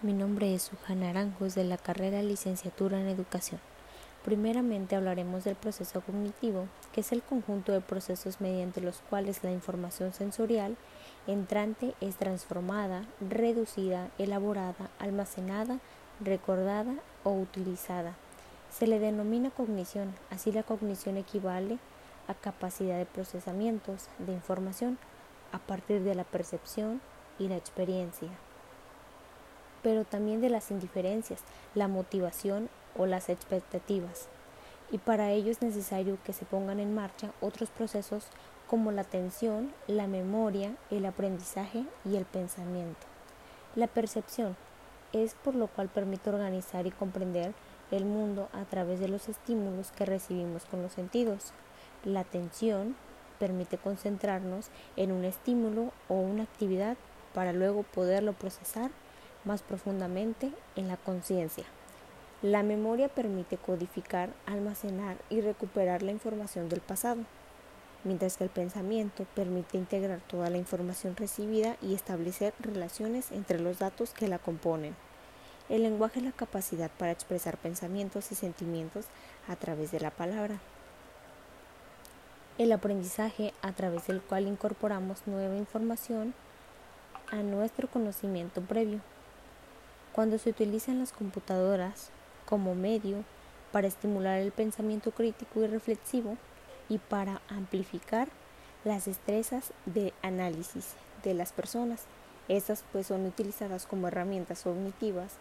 [0.00, 3.60] Mi nombre es Sujan Aranjos de la carrera Licenciatura en Educación.
[4.24, 9.50] Primeramente hablaremos del proceso cognitivo, que es el conjunto de procesos mediante los cuales la
[9.50, 10.76] información sensorial
[11.26, 15.80] entrante es transformada, reducida, elaborada, almacenada,
[16.20, 16.94] recordada
[17.24, 18.14] o utilizada.
[18.70, 21.80] Se le denomina cognición, así la cognición equivale
[22.28, 24.96] a capacidad de procesamientos de información
[25.50, 27.00] a partir de la percepción
[27.40, 28.28] y la experiencia
[29.88, 31.40] pero también de las indiferencias,
[31.74, 34.28] la motivación o las expectativas.
[34.90, 38.26] Y para ello es necesario que se pongan en marcha otros procesos
[38.66, 43.06] como la atención, la memoria, el aprendizaje y el pensamiento.
[43.76, 44.58] La percepción
[45.14, 47.54] es por lo cual permite organizar y comprender
[47.90, 51.54] el mundo a través de los estímulos que recibimos con los sentidos.
[52.04, 52.94] La atención
[53.38, 56.98] permite concentrarnos en un estímulo o una actividad
[57.32, 58.90] para luego poderlo procesar
[59.48, 61.64] más profundamente en la conciencia.
[62.42, 67.22] La memoria permite codificar, almacenar y recuperar la información del pasado,
[68.04, 73.78] mientras que el pensamiento permite integrar toda la información recibida y establecer relaciones entre los
[73.78, 74.94] datos que la componen.
[75.70, 79.06] El lenguaje es la capacidad para expresar pensamientos y sentimientos
[79.48, 80.58] a través de la palabra.
[82.58, 86.34] El aprendizaje a través del cual incorporamos nueva información
[87.30, 89.00] a nuestro conocimiento previo
[90.12, 92.10] cuando se utilizan las computadoras
[92.46, 93.24] como medio
[93.72, 96.36] para estimular el pensamiento crítico y reflexivo
[96.88, 98.28] y para amplificar
[98.84, 102.04] las destrezas de análisis de las personas.
[102.48, 105.34] Estas pues son utilizadas como herramientas cognitivas.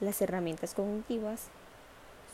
[0.00, 1.48] Las herramientas cognitivas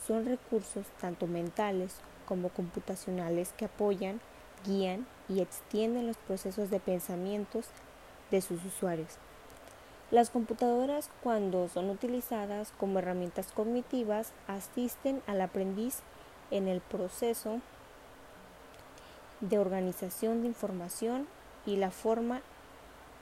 [0.07, 4.21] son recursos tanto mentales como computacionales que apoyan,
[4.65, 7.65] guían y extienden los procesos de pensamientos
[8.31, 9.17] de sus usuarios.
[10.11, 15.99] Las computadoras, cuando son utilizadas como herramientas cognitivas, asisten al aprendiz
[16.51, 17.59] en el proceso
[19.41, 21.27] de organización de información
[21.65, 22.41] y la forma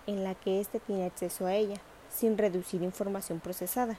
[0.08, 1.78] en la que éste tiene acceso a ella,
[2.10, 3.98] sin reducir información procesada.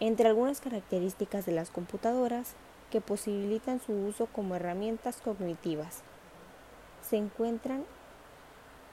[0.00, 2.54] Entre algunas características de las computadoras
[2.90, 6.02] que posibilitan su uso como herramientas cognitivas
[7.08, 7.84] se encuentran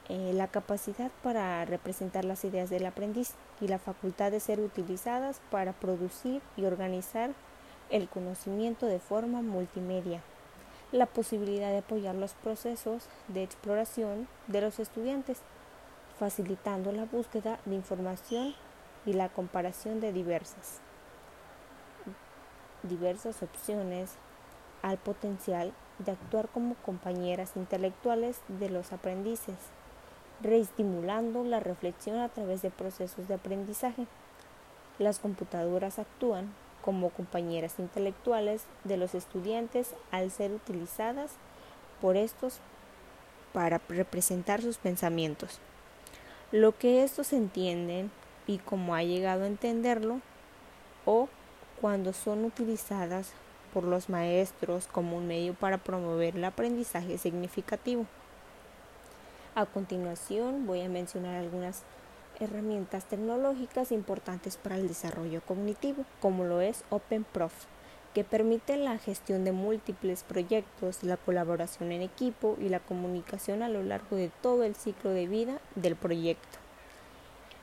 [0.10, 5.42] eh, la capacidad para representar las ideas del aprendiz y la facultad de ser utilizadas
[5.52, 7.32] para producir y organizar
[7.90, 10.22] el conocimiento de forma multimedia,
[10.94, 15.40] la posibilidad de apoyar los procesos de exploración de los estudiantes,
[16.18, 18.56] facilitando la búsqueda de información
[19.06, 20.80] y la comparación de diversas,
[22.84, 24.16] diversas opciones
[24.82, 29.56] al potencial de actuar como compañeras intelectuales de los aprendices
[30.42, 34.08] reestimulando la reflexión a través de procesos de aprendizaje.
[35.00, 41.32] Las computadoras actúan como compañeras intelectuales de los estudiantes al ser utilizadas
[42.02, 42.60] por estos
[43.54, 45.60] para representar sus pensamientos.
[46.52, 48.12] Lo que estos entienden
[48.46, 50.22] y cómo ha llegado a entenderlo
[51.06, 51.28] o
[51.82, 53.32] cuando son utilizadas
[53.74, 58.06] por los maestros como un medio para promover el aprendizaje significativo.
[59.58, 61.82] A continuación voy a mencionar algunas
[62.40, 67.66] herramientas tecnológicas importantes para el desarrollo cognitivo, como lo es OpenProf,
[68.14, 73.70] que permite la gestión de múltiples proyectos, la colaboración en equipo y la comunicación a
[73.70, 76.60] lo largo de todo el ciclo de vida del proyecto.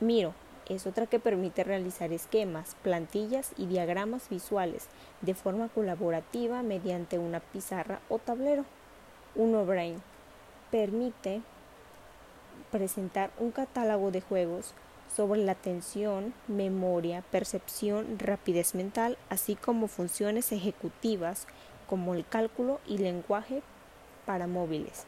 [0.01, 0.35] Miro
[0.69, 4.89] es otra que permite realizar esquemas, plantillas y diagramas visuales
[5.21, 8.65] de forma colaborativa mediante una pizarra o tablero.
[9.37, 10.03] UnoBrain
[10.73, 11.43] permite
[12.75, 14.75] presentar un catálogo de juegos
[15.15, 21.47] sobre la atención, memoria, percepción, rapidez mental, así como funciones ejecutivas
[21.89, 23.63] como el cálculo y lenguaje
[24.27, 25.05] para móviles.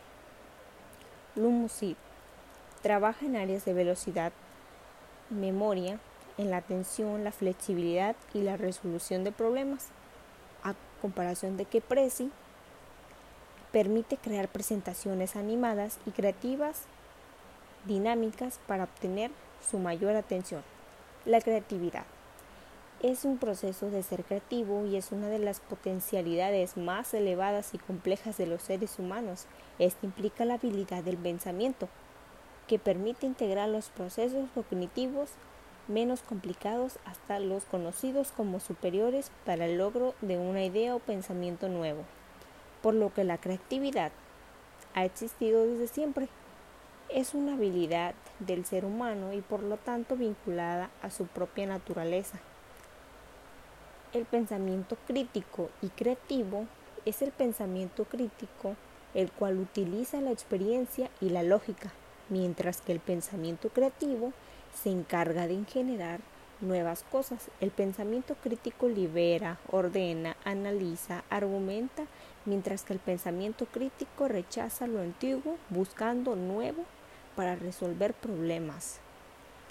[1.35, 1.97] Lumusid
[2.83, 4.31] trabaja en áreas de velocidad,
[5.29, 5.99] memoria,
[6.39, 9.89] en la atención, la flexibilidad y la resolución de problemas,
[10.63, 12.31] a comparación de que Prezi
[13.73, 16.87] permite crear presentaciones animadas y creativas
[17.87, 19.31] dinámicas para obtener
[19.69, 20.63] su mayor atención.
[21.25, 22.05] La creatividad
[23.03, 27.79] es un proceso de ser creativo y es una de las potencialidades más elevadas y
[27.79, 29.47] complejas de los seres humanos.
[29.79, 31.89] Esto implica la habilidad del pensamiento,
[32.67, 35.31] que permite integrar los procesos cognitivos
[35.89, 41.69] menos complicados hasta los conocidos como superiores para el logro de una idea o pensamiento
[41.69, 42.03] nuevo.
[42.83, 44.11] Por lo que la creatividad
[44.95, 46.29] ha existido desde siempre
[47.09, 52.39] es una habilidad del ser humano y por lo tanto vinculada a su propia naturaleza.
[54.13, 56.67] El pensamiento crítico y creativo
[57.05, 58.77] es el pensamiento crítico
[59.15, 61.91] el cual utiliza la experiencia y la lógica,
[62.29, 64.33] mientras que el pensamiento creativo
[64.75, 66.21] se encarga de generar
[66.61, 67.49] nuevas cosas.
[67.61, 72.05] El pensamiento crítico libera, ordena, analiza, argumenta,
[72.45, 76.85] mientras que el pensamiento crítico rechaza lo antiguo buscando nuevo
[77.37, 78.99] para resolver problemas.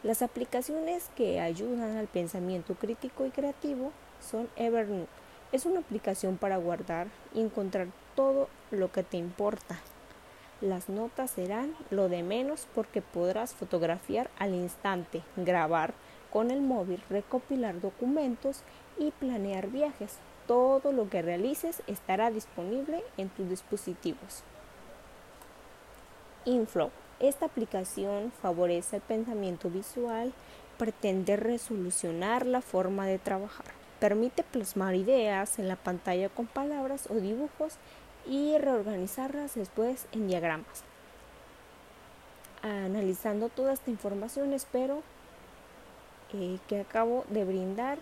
[0.04, 3.92] Las aplicaciones que ayudan al pensamiento crítico y creativo
[4.22, 5.10] son Evernote.
[5.52, 9.80] Es una aplicación para guardar y encontrar todo lo que te importa.
[10.62, 15.94] Las notas serán lo de menos porque podrás fotografiar al instante, grabar
[16.32, 18.62] con el móvil, recopilar documentos
[18.98, 20.18] y planear viajes.
[20.48, 24.44] Todo lo que realices estará disponible en tus dispositivos.
[26.46, 26.92] Inflow.
[27.20, 30.34] Esta aplicación favorece el pensamiento visual,
[30.78, 33.68] pretende resolucionar la forma de trabajar,
[34.02, 37.78] permite plasmar ideas en la pantalla con palabras o dibujos
[38.28, 40.84] y reorganizarlas después en diagramas.
[42.62, 45.02] Analizando toda esta información espero
[46.34, 48.00] eh, que acabo de brindar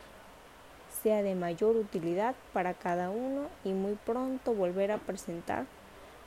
[1.03, 5.65] sea de mayor utilidad para cada uno y muy pronto volver a presentar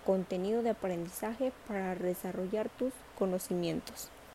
[0.06, 4.08] contenido de aprendizaje para desarrollar tus conocimientos.